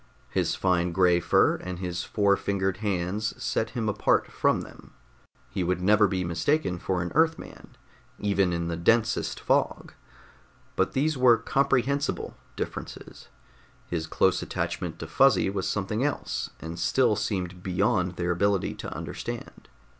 [0.31, 4.95] His fine gray fur and his four fingered hands set him apart from them
[5.47, 7.77] he would never be mistaken for an Earthman,
[8.17, 9.93] even in the densest fog.
[10.75, 13.27] But these were comprehensible differences.
[13.91, 18.91] His close attachment to Fuzzy was something else, and still seemed beyond their ability to
[18.91, 19.69] understand.